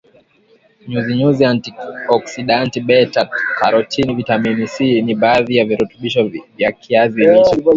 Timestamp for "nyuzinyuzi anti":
0.87-1.69